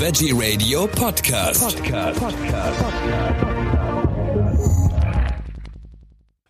Veggie 0.00 0.32
Radio 0.32 0.86
Podcast. 0.86 1.76
Podcast. 1.76 2.20
Podcast. 2.20 2.84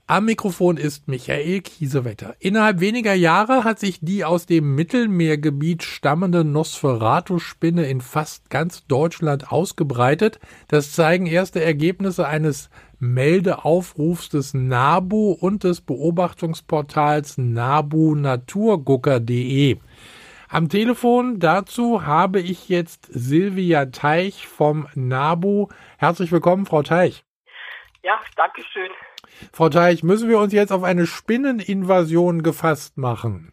Am 0.06 0.26
Mikrofon 0.26 0.76
ist 0.76 1.08
Michael 1.08 1.62
Kiesewetter. 1.62 2.36
Innerhalb 2.40 2.80
weniger 2.80 3.14
Jahre 3.14 3.64
hat 3.64 3.78
sich 3.78 4.00
die 4.02 4.26
aus 4.26 4.44
dem 4.44 4.74
Mittelmeergebiet 4.74 5.82
stammende 5.82 6.44
Nosferatu-Spinne 6.44 7.88
in 7.88 8.02
fast 8.02 8.50
ganz 8.50 8.86
Deutschland 8.86 9.50
ausgebreitet. 9.50 10.40
Das 10.68 10.92
zeigen 10.92 11.24
erste 11.24 11.64
Ergebnisse 11.64 12.28
eines 12.28 12.68
Meldeaufrufs 12.98 14.28
des 14.28 14.52
NABU 14.52 15.32
und 15.32 15.64
des 15.64 15.80
Beobachtungsportals 15.80 17.38
nabunaturgucker.de. 17.38 19.78
Am 20.50 20.70
Telefon 20.70 21.40
dazu 21.40 22.06
habe 22.06 22.40
ich 22.40 22.70
jetzt 22.70 23.04
Silvia 23.04 23.84
Teich 23.86 24.48
vom 24.48 24.88
NABU. 24.94 25.68
Herzlich 25.98 26.32
willkommen, 26.32 26.64
Frau 26.64 26.82
Teich. 26.82 27.22
Ja, 28.02 28.18
danke 28.34 28.62
schön. 28.72 28.90
Frau 29.52 29.68
Teich, 29.68 30.02
müssen 30.02 30.30
wir 30.30 30.38
uns 30.38 30.54
jetzt 30.54 30.72
auf 30.72 30.84
eine 30.84 31.06
Spinneninvasion 31.06 32.42
gefasst 32.42 32.96
machen? 32.96 33.52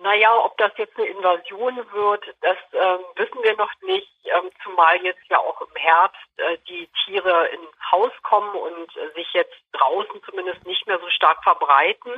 Naja, 0.00 0.30
ob 0.44 0.58
das 0.58 0.72
jetzt 0.76 0.94
eine 0.98 1.06
Invasion 1.06 1.76
wird, 1.92 2.24
das 2.42 2.58
ähm, 2.74 3.00
wissen 3.16 3.42
wir 3.42 3.56
noch 3.56 3.72
nicht, 3.80 4.12
ähm, 4.26 4.50
zumal 4.62 4.96
jetzt 5.02 5.24
ja 5.30 5.38
auch 5.38 5.60
im 5.62 5.74
Herbst 5.74 6.20
äh, 6.36 6.58
die 6.68 6.88
Tiere 7.04 7.48
ins 7.48 7.90
Haus 7.90 8.12
kommen 8.22 8.54
und 8.54 8.96
äh, 8.96 9.14
sich 9.14 9.32
jetzt 9.32 9.56
draußen 9.72 10.22
zumindest 10.24 10.66
nicht 10.66 10.86
mehr 10.86 10.98
so 10.98 11.08
stark 11.08 11.42
verbreiten. 11.42 12.12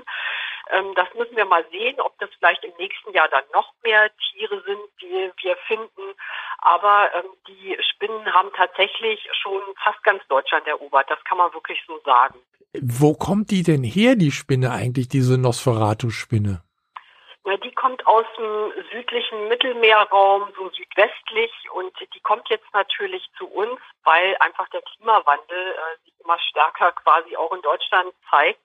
Ähm, 0.72 0.94
das 0.94 1.08
müssen 1.14 1.36
wir 1.36 1.44
mal 1.44 1.64
sehen, 1.70 2.00
ob 2.00 2.18
das 2.18 2.30
vielleicht 2.38 2.64
im 2.64 2.72
nächsten 2.78 3.12
Jahr 3.12 3.28
dann 3.28 3.44
noch 3.52 3.72
mehr 3.82 4.10
Tiere 4.30 4.62
sind, 4.62 4.80
die 5.00 5.30
wir 5.42 5.56
finden. 5.66 6.02
Aber 6.58 7.10
ähm, 7.14 7.30
die 7.48 7.76
Spinnen 7.90 8.32
haben 8.32 8.50
tatsächlich 8.56 9.28
schon 9.40 9.62
fast 9.82 10.02
ganz 10.04 10.26
Deutschland 10.28 10.66
erobert. 10.66 11.10
Das 11.10 11.22
kann 11.24 11.38
man 11.38 11.52
wirklich 11.52 11.82
so 11.86 11.98
sagen. 12.04 12.38
Wo 12.74 13.14
kommt 13.14 13.50
die 13.50 13.62
denn 13.62 13.82
her, 13.82 14.14
die 14.14 14.30
Spinne 14.30 14.70
eigentlich, 14.70 15.08
diese 15.08 15.38
Nosferatu-Spinne? 15.38 16.62
Ja, 17.46 17.56
die 17.56 17.72
kommt 17.72 18.06
aus 18.06 18.26
dem 18.38 18.72
südlichen 18.92 19.48
Mittelmeerraum, 19.48 20.52
so 20.56 20.68
südwestlich, 20.70 21.50
und 21.72 21.92
die 22.14 22.20
kommt 22.20 22.48
jetzt 22.50 22.72
natürlich 22.74 23.26
zu 23.38 23.46
uns, 23.46 23.80
weil 24.04 24.36
einfach 24.40 24.68
der 24.68 24.82
Klimawandel 24.82 25.58
äh, 25.58 26.04
sich 26.04 26.14
immer 26.22 26.38
stärker 26.38 26.92
quasi 26.92 27.36
auch 27.36 27.52
in 27.52 27.62
Deutschland 27.62 28.12
zeigt 28.30 28.60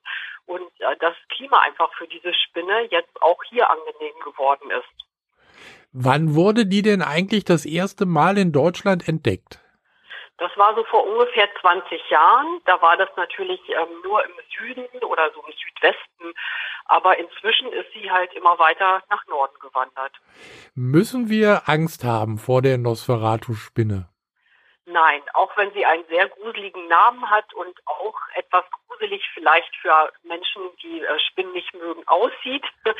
und 0.46 0.70
äh, 0.80 0.96
das 1.00 1.14
Klima 1.28 1.60
einfach 1.60 1.92
für 1.94 2.08
diese 2.08 2.32
Spinne 2.34 2.88
jetzt 2.90 3.22
auch 3.22 3.42
hier 3.44 3.68
angenehm 3.70 4.14
geworden 4.24 4.70
ist. 4.70 5.06
Wann 5.92 6.34
wurde 6.34 6.66
die 6.66 6.82
denn 6.82 7.02
eigentlich 7.02 7.44
das 7.44 7.64
erste 7.64 8.06
Mal 8.06 8.38
in 8.38 8.52
Deutschland 8.52 9.08
entdeckt? 9.08 9.60
Das 10.38 10.50
war 10.56 10.74
so 10.74 10.84
vor 10.84 11.06
ungefähr 11.06 11.48
20 11.60 12.10
Jahren. 12.10 12.60
Da 12.66 12.80
war 12.82 12.96
das 12.98 13.08
natürlich 13.16 13.60
ähm, 13.70 13.88
nur 14.04 14.22
im 14.22 14.32
Süden 14.58 15.02
oder 15.04 15.30
so 15.32 15.40
im 15.40 15.52
Südwesten. 15.52 16.34
Aber 16.84 17.18
inzwischen 17.18 17.72
ist 17.72 17.90
sie 17.94 18.10
halt 18.10 18.32
immer 18.34 18.58
weiter 18.58 19.02
nach 19.08 19.26
Norden 19.28 19.58
gewandert. 19.60 20.12
Müssen 20.74 21.30
wir 21.30 21.62
Angst 21.66 22.04
haben 22.04 22.36
vor 22.36 22.60
der 22.60 22.76
Nosferatu-Spinne? 22.76 24.08
Nein, 24.88 25.20
auch 25.34 25.56
wenn 25.56 25.72
sie 25.72 25.84
einen 25.84 26.06
sehr 26.06 26.28
gruseligen 26.28 26.86
Namen 26.86 27.28
hat 27.28 27.52
und 27.54 27.76
auch 27.86 28.14
etwas 28.34 28.64
gruselig 28.86 29.28
vielleicht 29.34 29.74
für 29.76 30.12
Menschen, 30.22 30.62
die 30.80 31.02
äh, 31.02 31.18
Spinnen 31.18 31.52
nicht 31.52 31.74
mögen, 31.74 32.06
aussieht. 32.06 32.64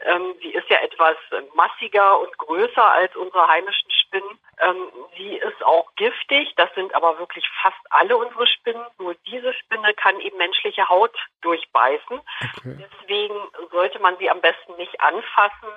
ähm, 0.00 0.34
sie 0.42 0.50
ist 0.50 0.68
ja 0.68 0.78
etwas 0.80 1.16
massiger 1.54 2.18
und 2.18 2.36
größer 2.38 2.84
als 2.84 3.14
unsere 3.14 3.46
heimischen 3.46 3.88
Spinnen. 3.90 4.38
Ähm, 4.60 4.88
sie 5.16 5.36
ist 5.36 5.62
auch 5.62 5.94
giftig, 5.94 6.52
das 6.56 6.74
sind 6.74 6.92
aber 6.94 7.20
wirklich 7.20 7.48
fast 7.62 7.78
alle 7.90 8.16
unsere 8.16 8.48
Spinnen. 8.48 8.84
Nur 8.98 9.14
diese 9.26 9.54
Spinne 9.54 9.94
kann 9.94 10.18
eben 10.18 10.38
menschliche 10.38 10.88
Haut 10.88 11.16
durchbeißen. 11.42 12.20
Okay. 12.56 12.88
Deswegen 13.00 13.36
sollte 13.70 14.00
man 14.00 14.16
sie 14.18 14.28
am 14.28 14.40
besten 14.40 14.74
nicht 14.76 15.00
anfassen. 15.00 15.68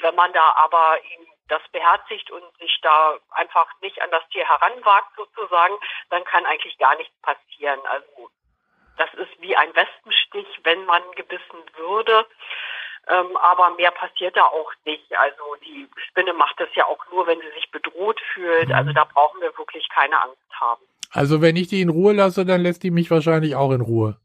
Wenn 0.00 0.14
man 0.14 0.32
da 0.34 0.52
aber 0.56 0.98
eben 1.14 1.26
das 1.52 1.62
beherzigt 1.70 2.30
und 2.30 2.44
sich 2.58 2.80
da 2.82 3.18
einfach 3.30 3.68
nicht 3.82 4.00
an 4.00 4.10
das 4.10 4.26
Tier 4.30 4.48
heranwagt 4.48 5.12
sozusagen, 5.16 5.74
dann 6.08 6.24
kann 6.24 6.46
eigentlich 6.46 6.78
gar 6.78 6.96
nichts 6.96 7.14
passieren. 7.20 7.80
Also 7.84 8.30
das 8.96 9.12
ist 9.14 9.40
wie 9.40 9.54
ein 9.54 9.74
Wespenstich, 9.74 10.60
wenn 10.64 10.84
man 10.86 11.02
gebissen 11.14 11.62
würde. 11.76 12.26
Ähm, 13.08 13.36
aber 13.36 13.70
mehr 13.76 13.90
passiert 13.90 14.36
da 14.36 14.44
auch 14.44 14.72
nicht. 14.84 15.14
Also 15.16 15.42
die 15.64 15.88
Spinne 16.08 16.32
macht 16.32 16.58
das 16.60 16.68
ja 16.74 16.86
auch 16.86 17.04
nur, 17.10 17.26
wenn 17.26 17.40
sie 17.40 17.50
sich 17.54 17.70
bedroht 17.70 18.20
fühlt. 18.32 18.68
Mhm. 18.68 18.74
Also 18.74 18.92
da 18.92 19.04
brauchen 19.04 19.40
wir 19.40 19.56
wirklich 19.58 19.88
keine 19.88 20.20
Angst 20.20 20.38
haben. 20.52 20.82
Also 21.10 21.42
wenn 21.42 21.56
ich 21.56 21.68
die 21.68 21.82
in 21.82 21.90
Ruhe 21.90 22.14
lasse, 22.14 22.46
dann 22.46 22.62
lässt 22.62 22.82
die 22.84 22.90
mich 22.90 23.10
wahrscheinlich 23.10 23.56
auch 23.56 23.72
in 23.72 23.80
Ruhe. 23.82 24.16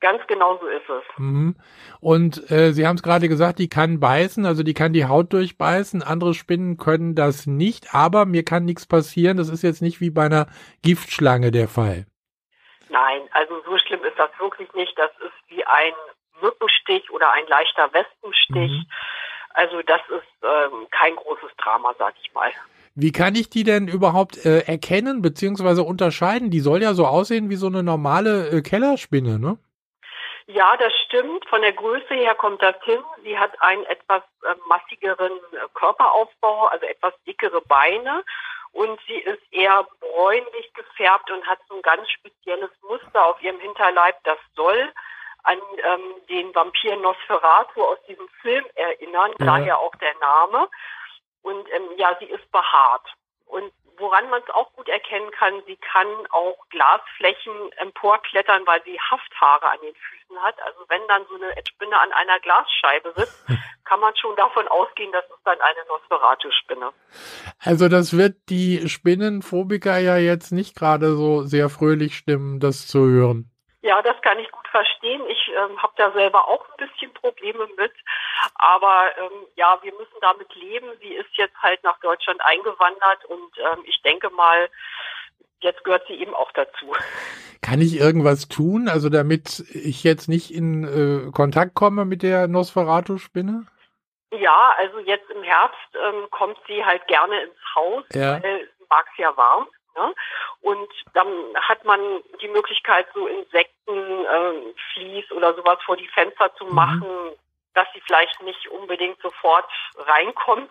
Ganz 0.00 0.26
genau 0.26 0.58
so 0.58 0.66
ist 0.66 0.88
es. 0.88 1.18
Mhm. 1.18 1.56
Und 2.00 2.50
äh, 2.50 2.72
Sie 2.72 2.86
haben 2.86 2.96
es 2.96 3.02
gerade 3.02 3.28
gesagt, 3.28 3.58
die 3.58 3.68
kann 3.68 4.00
beißen, 4.00 4.46
also 4.46 4.62
die 4.62 4.72
kann 4.72 4.94
die 4.94 5.04
Haut 5.04 5.32
durchbeißen. 5.32 6.02
Andere 6.02 6.32
Spinnen 6.32 6.78
können 6.78 7.14
das 7.14 7.46
nicht, 7.46 7.94
aber 7.94 8.24
mir 8.24 8.42
kann 8.42 8.64
nichts 8.64 8.86
passieren. 8.86 9.36
Das 9.36 9.50
ist 9.50 9.62
jetzt 9.62 9.82
nicht 9.82 10.00
wie 10.00 10.10
bei 10.10 10.24
einer 10.24 10.46
Giftschlange 10.82 11.50
der 11.50 11.68
Fall. 11.68 12.06
Nein, 12.88 13.20
also 13.32 13.62
so 13.66 13.76
schlimm 13.78 14.02
ist 14.04 14.18
das 14.18 14.30
wirklich 14.38 14.72
nicht. 14.72 14.98
Das 14.98 15.10
ist 15.18 15.48
wie 15.48 15.64
ein 15.64 15.92
Mückenstich 16.40 17.10
oder 17.10 17.30
ein 17.32 17.46
leichter 17.46 17.92
Wespenstich. 17.92 18.70
Mhm. 18.70 18.86
Also 19.50 19.82
das 19.82 20.00
ist 20.08 20.44
ähm, 20.44 20.86
kein 20.90 21.14
großes 21.16 21.50
Drama, 21.58 21.92
sag 21.98 22.14
ich 22.22 22.32
mal. 22.32 22.50
Wie 22.94 23.12
kann 23.12 23.34
ich 23.34 23.50
die 23.50 23.64
denn 23.64 23.86
überhaupt 23.88 24.44
äh, 24.44 24.60
erkennen 24.60 25.20
bzw. 25.22 25.82
unterscheiden? 25.82 26.50
Die 26.50 26.60
soll 26.60 26.82
ja 26.82 26.94
so 26.94 27.06
aussehen 27.06 27.50
wie 27.50 27.56
so 27.56 27.66
eine 27.66 27.82
normale 27.82 28.48
äh, 28.48 28.62
Kellerspinne, 28.62 29.38
ne? 29.38 29.58
Ja, 30.52 30.76
das 30.76 30.92
stimmt. 31.06 31.46
Von 31.48 31.62
der 31.62 31.72
Größe 31.72 32.14
her 32.14 32.34
kommt 32.34 32.62
das 32.62 32.76
hin. 32.84 33.02
Sie 33.22 33.38
hat 33.38 33.60
einen 33.62 33.84
etwas 33.84 34.22
äh, 34.42 34.54
massigeren 34.66 35.32
äh, 35.32 35.68
Körperaufbau, 35.74 36.66
also 36.66 36.86
etwas 36.86 37.14
dickere 37.26 37.60
Beine 37.62 38.24
und 38.72 39.00
sie 39.06 39.18
ist 39.18 39.42
eher 39.50 39.86
bräunlich 40.00 40.72
gefärbt 40.74 41.30
und 41.30 41.46
hat 41.46 41.58
so 41.68 41.76
ein 41.76 41.82
ganz 41.82 42.08
spezielles 42.10 42.70
Muster 42.82 43.26
auf 43.26 43.42
ihrem 43.42 43.58
Hinterleib. 43.60 44.16
Das 44.24 44.38
soll 44.54 44.92
an 45.42 45.58
ähm, 45.82 46.00
den 46.28 46.54
Vampir 46.54 46.96
Nosferatu 46.96 47.82
aus 47.82 47.98
diesem 48.06 48.28
Film 48.40 48.64
erinnern, 48.74 49.32
ja. 49.38 49.46
daher 49.46 49.78
auch 49.78 49.94
der 49.96 50.14
Name. 50.20 50.68
Und 51.42 51.68
ähm, 51.72 51.88
ja, 51.96 52.16
sie 52.20 52.26
ist 52.26 52.50
behaart. 52.52 53.06
Und 53.46 53.72
woran 54.00 54.28
man 54.30 54.42
es 54.42 54.54
auch 54.54 54.72
gut 54.72 54.88
erkennen 54.88 55.30
kann, 55.30 55.62
sie 55.66 55.76
kann 55.76 56.08
auch 56.30 56.56
Glasflächen 56.70 57.72
emporklettern, 57.76 58.66
weil 58.66 58.82
sie 58.84 58.98
Hafthaare 58.98 59.70
an 59.70 59.78
den 59.82 59.94
Füßen 59.94 60.42
hat. 60.42 60.60
Also 60.62 60.80
wenn 60.88 61.00
dann 61.08 61.22
so 61.28 61.36
eine 61.36 61.52
Spinne 61.68 61.98
an 62.00 62.12
einer 62.12 62.40
Glasscheibe 62.40 63.12
sitzt, 63.16 63.46
kann 63.84 64.00
man 64.00 64.14
schon 64.16 64.34
davon 64.36 64.66
ausgehen, 64.68 65.12
dass 65.12 65.24
es 65.24 65.42
dann 65.44 65.58
eine 65.60 65.86
Nosferatu-Spinne. 65.88 66.92
Also 67.58 67.88
das 67.88 68.16
wird 68.16 68.36
die 68.48 68.88
Spinnenphobiker 68.88 69.98
ja 69.98 70.16
jetzt 70.16 70.52
nicht 70.52 70.76
gerade 70.76 71.14
so 71.16 71.42
sehr 71.42 71.68
fröhlich 71.68 72.16
stimmen, 72.16 72.60
das 72.60 72.86
zu 72.86 73.00
hören. 73.00 73.50
Ja, 73.82 74.02
das 74.02 74.20
kann 74.20 74.38
ich 74.38 74.50
gut 74.50 74.68
verstehen. 74.68 75.22
Ich 75.28 75.50
ähm, 75.56 75.82
habe 75.82 75.94
da 75.96 76.12
selber 76.12 76.46
auch 76.48 76.66
ein 76.68 76.86
bisschen 76.86 77.12
Probleme 77.14 77.66
mit. 77.78 77.92
Aber 78.54 79.04
ähm, 79.18 79.46
ja, 79.56 79.78
wir 79.82 79.92
müssen 79.92 80.20
damit 80.20 80.54
leben. 80.54 80.86
Sie 81.00 81.14
ist 81.14 81.30
jetzt 81.36 81.56
halt 81.62 81.82
nach 81.82 81.98
Deutschland 82.00 82.40
eingewandert 82.42 83.24
und 83.26 83.58
ähm, 83.58 83.82
ich 83.84 84.02
denke 84.02 84.28
mal, 84.30 84.68
jetzt 85.60 85.82
gehört 85.84 86.06
sie 86.08 86.14
eben 86.14 86.34
auch 86.34 86.52
dazu. 86.52 86.92
Kann 87.62 87.80
ich 87.80 87.98
irgendwas 87.98 88.48
tun, 88.48 88.88
also 88.88 89.08
damit 89.08 89.60
ich 89.72 90.04
jetzt 90.04 90.28
nicht 90.28 90.50
in 90.52 90.84
äh, 90.84 91.30
Kontakt 91.32 91.74
komme 91.74 92.04
mit 92.04 92.22
der 92.22 92.48
Nosferatu-Spinne? 92.48 93.66
Ja, 94.32 94.74
also 94.78 94.98
jetzt 95.00 95.28
im 95.30 95.42
Herbst 95.42 95.94
ähm, 95.94 96.26
kommt 96.30 96.58
sie 96.66 96.84
halt 96.84 97.06
gerne 97.08 97.42
ins 97.42 97.74
Haus, 97.74 98.04
ja. 98.14 98.42
weil 98.42 98.68
mag 98.88 99.06
es 99.12 99.18
ja 99.18 99.36
warm. 99.36 99.66
Ne? 99.96 100.14
Und 100.60 100.90
dann 101.14 101.28
hat 101.56 101.84
man 101.84 102.00
die 102.40 102.48
Möglichkeit, 102.48 103.06
so 103.14 103.26
Insekten, 103.26 104.24
äh, 104.24 104.74
Vlies 104.92 105.30
oder 105.32 105.54
sowas 105.54 105.78
vor 105.84 105.96
die 105.96 106.08
Fenster 106.08 106.54
zu 106.56 106.64
mhm. 106.64 106.74
machen, 106.74 107.06
dass 107.74 107.86
sie 107.94 108.00
vielleicht 108.00 108.42
nicht 108.42 108.68
unbedingt 108.68 109.20
sofort 109.22 109.70
reinkommt. 109.96 110.70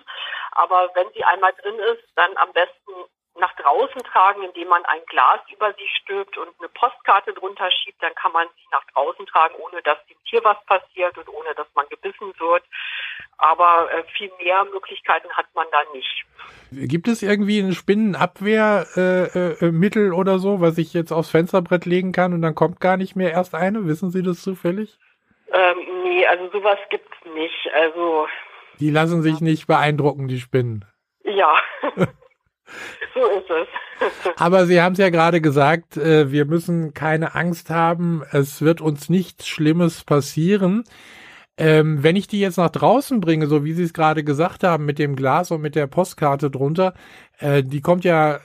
Aber 0.51 0.89
wenn 0.95 1.11
sie 1.13 1.23
einmal 1.23 1.53
drin 1.53 1.79
ist, 1.79 2.03
dann 2.15 2.35
am 2.37 2.51
besten 2.53 2.91
nach 3.35 3.53
draußen 3.55 4.03
tragen, 4.03 4.43
indem 4.43 4.67
man 4.67 4.83
ein 4.85 5.05
Glas 5.05 5.39
über 5.49 5.73
sie 5.73 5.87
stülpt 6.01 6.37
und 6.37 6.53
eine 6.59 6.69
Postkarte 6.69 7.33
drunter 7.33 7.71
schiebt, 7.71 8.01
dann 8.03 8.13
kann 8.15 8.31
man 8.31 8.47
sie 8.55 8.67
nach 8.71 8.83
draußen 8.93 9.25
tragen, 9.27 9.55
ohne 9.55 9.81
dass 9.81 10.03
dem 10.07 10.17
Tier 10.25 10.43
was 10.43 10.63
passiert 10.65 11.17
und 11.17 11.29
ohne 11.29 11.53
dass 11.55 11.67
man 11.73 11.87
gebissen 11.89 12.33
wird. 12.39 12.63
Aber 13.49 13.89
äh, 13.91 14.03
viel 14.17 14.31
mehr 14.43 14.65
Möglichkeiten 14.71 15.29
hat 15.31 15.47
man 15.55 15.65
da 15.71 15.79
nicht. 15.93 16.25
Gibt 16.71 17.07
es 17.07 17.23
irgendwie 17.23 17.59
ein 17.59 17.73
Spinnenabwehrmittel 17.73 20.03
äh, 20.03 20.07
äh, 20.07 20.11
oder 20.11 20.39
so, 20.39 20.61
was 20.61 20.77
ich 20.77 20.93
jetzt 20.93 21.11
aufs 21.11 21.31
Fensterbrett 21.31 21.85
legen 21.85 22.11
kann 22.11 22.33
und 22.33 22.41
dann 22.41 22.55
kommt 22.55 22.79
gar 22.79 22.97
nicht 22.97 23.15
mehr 23.15 23.31
erst 23.31 23.55
eine? 23.55 23.87
Wissen 23.87 24.11
Sie 24.11 24.21
das 24.21 24.41
zufällig? 24.41 24.97
Ähm, 25.51 25.77
nee, 26.03 26.25
also 26.27 26.49
sowas 26.51 26.77
gibt's 26.89 27.17
nicht. 27.33 27.69
Also 27.73 28.27
die 28.79 28.91
lassen 28.91 29.21
sich 29.21 29.41
nicht 29.41 29.67
beeindrucken, 29.67 30.27
die 30.27 30.39
Spinnen. 30.39 30.85
Ja. 31.23 31.53
So 33.15 33.25
ist 33.25 33.49
es. 33.49 33.67
Aber 34.37 34.67
Sie 34.67 34.79
haben 34.79 34.93
es 34.93 34.99
ja 34.99 35.09
gerade 35.09 35.41
gesagt, 35.41 35.97
äh, 35.97 36.31
wir 36.31 36.45
müssen 36.45 36.93
keine 36.93 37.33
Angst 37.33 37.71
haben, 37.71 38.21
es 38.31 38.61
wird 38.61 38.79
uns 38.79 39.09
nichts 39.09 39.47
Schlimmes 39.47 40.03
passieren. 40.03 40.83
Ähm, 41.59 42.01
wenn 42.03 42.15
ich 42.15 42.27
die 42.27 42.39
jetzt 42.39 42.57
nach 42.57 42.69
draußen 42.69 43.19
bringe, 43.19 43.47
so 43.47 43.63
wie 43.65 43.73
Sie 43.73 43.83
es 43.83 43.93
gerade 43.93 44.23
gesagt 44.23 44.63
haben, 44.63 44.85
mit 44.85 44.97
dem 44.97 45.15
Glas 45.15 45.51
und 45.51 45.61
mit 45.61 45.75
der 45.75 45.87
Postkarte 45.87 46.49
drunter, 46.49 46.93
äh, 47.39 47.61
die 47.63 47.81
kommt 47.81 48.05
ja 48.05 48.39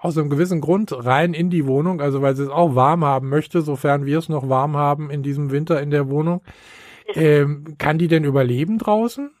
aus 0.00 0.16
einem 0.16 0.30
gewissen 0.30 0.60
Grund 0.60 0.92
rein 0.92 1.34
in 1.34 1.50
die 1.50 1.66
Wohnung, 1.66 2.00
also 2.00 2.22
weil 2.22 2.36
sie 2.36 2.44
es 2.44 2.50
auch 2.50 2.74
warm 2.76 3.04
haben 3.04 3.28
möchte, 3.28 3.62
sofern 3.62 4.06
wir 4.06 4.18
es 4.18 4.28
noch 4.28 4.48
warm 4.48 4.76
haben 4.76 5.10
in 5.10 5.22
diesem 5.22 5.50
Winter 5.50 5.80
in 5.80 5.90
der 5.90 6.08
Wohnung. 6.08 6.42
Ähm, 7.14 7.76
kann 7.78 7.98
die 7.98 8.08
denn 8.08 8.24
überleben 8.24 8.78
draußen? 8.78 9.34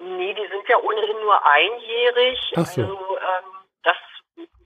Nee, 0.00 0.34
die 0.34 0.48
sind 0.50 0.68
ja 0.68 0.76
ohnehin 0.78 1.20
nur 1.22 1.38
einjährig. 1.46 2.52
Ach 2.56 2.66
so. 2.66 2.82
Also 2.82 2.94
ähm, 2.94 3.50
das 3.84 3.96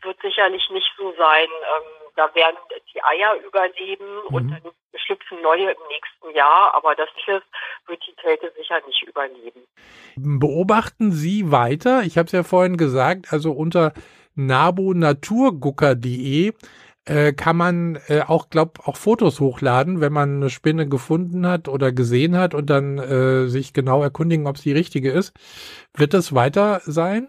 wird 0.02 0.20
sicherlich 0.22 0.68
nicht 0.70 0.90
so 0.96 1.12
sein. 1.18 1.46
Ähm, 1.46 2.10
da 2.16 2.34
werden 2.34 2.56
die 2.94 3.02
Eier 3.02 3.34
überleben 3.46 4.06
Mhm. 4.28 4.34
und 4.34 4.50
dann 4.50 4.72
schlüpfen 5.04 5.42
neue 5.42 5.70
im 5.70 5.86
nächsten 5.88 6.13
Jahr, 6.30 6.74
aber 6.74 6.94
das 6.94 7.08
Schiff 7.24 7.42
wird 7.86 8.02
die 8.06 8.14
Kälte 8.14 8.52
sicher 8.56 8.80
nicht 8.86 9.02
überleben. 9.02 9.62
Beobachten 10.16 11.10
Sie 11.12 11.50
weiter? 11.50 12.02
Ich 12.02 12.18
habe 12.18 12.26
es 12.26 12.32
ja 12.32 12.42
vorhin 12.42 12.76
gesagt, 12.76 13.32
also 13.32 13.52
unter 13.52 13.94
nabonaturgucker.de 14.34 16.52
äh, 17.06 17.32
kann 17.32 17.56
man 17.56 17.98
äh, 18.08 18.22
auch, 18.22 18.48
glaub, 18.48 18.88
auch 18.88 18.96
Fotos 18.96 19.40
hochladen, 19.40 20.00
wenn 20.00 20.12
man 20.12 20.36
eine 20.36 20.50
Spinne 20.50 20.88
gefunden 20.88 21.46
hat 21.46 21.68
oder 21.68 21.92
gesehen 21.92 22.36
hat 22.36 22.54
und 22.54 22.70
dann 22.70 22.98
äh, 22.98 23.46
sich 23.48 23.72
genau 23.72 24.02
erkundigen, 24.02 24.46
ob 24.46 24.56
es 24.56 24.62
die 24.62 24.72
richtige 24.72 25.10
ist. 25.10 25.34
Wird 25.94 26.14
das 26.14 26.34
weiter 26.34 26.80
sein? 26.84 27.28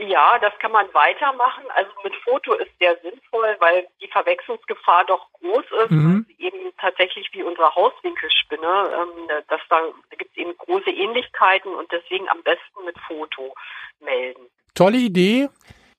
Ja, 0.00 0.38
das 0.38 0.52
kann 0.60 0.72
man 0.72 0.86
weitermachen. 0.94 1.64
Also 1.74 1.90
mit 2.02 2.14
Foto 2.24 2.54
ist 2.54 2.70
sehr 2.80 2.96
sinnvoll, 3.02 3.56
weil 3.60 3.86
die 4.00 4.08
Verwechslungsgefahr 4.08 5.04
doch 5.04 5.26
groß 5.34 5.64
ist. 5.84 5.90
Mhm. 5.90 6.26
Eben 6.38 6.72
tatsächlich 6.78 7.28
wie 7.32 7.42
unsere 7.42 7.74
Hauswinkelspinne. 7.74 8.90
Ähm, 8.94 9.28
dass 9.48 9.60
da, 9.68 9.80
da 10.10 10.16
gibt 10.16 10.30
es 10.30 10.36
eben 10.38 10.56
große 10.56 10.90
Ähnlichkeiten 10.90 11.74
und 11.74 11.92
deswegen 11.92 12.28
am 12.30 12.42
besten 12.42 12.84
mit 12.86 12.98
Foto 13.06 13.54
melden. 14.00 14.46
Tolle 14.74 14.96
Idee. 14.96 15.48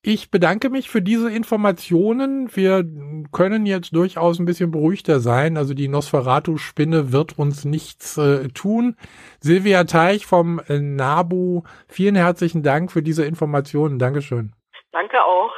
Ich 0.03 0.31
bedanke 0.31 0.71
mich 0.71 0.89
für 0.89 1.03
diese 1.03 1.30
Informationen. 1.30 2.50
Wir 2.56 2.83
können 3.31 3.68
jetzt 3.68 3.95
durchaus 3.95 4.39
ein 4.39 4.45
bisschen 4.45 4.71
beruhigter 4.71 5.19
sein. 5.19 5.57
Also 5.57 5.75
die 5.75 5.88
Nosferatu-Spinne 5.88 7.12
wird 7.12 7.38
uns 7.38 7.65
nichts 7.65 8.18
äh, 8.18 8.48
tun. 8.48 8.95
Silvia 9.39 9.83
Teich 9.83 10.25
vom 10.25 10.59
NABU, 10.68 11.62
vielen 11.88 12.15
herzlichen 12.15 12.63
Dank 12.63 12.92
für 12.92 13.03
diese 13.03 13.25
Informationen. 13.25 14.00
Dankeschön. 14.00 14.53
Danke 14.92 15.24
auch. 15.24 15.51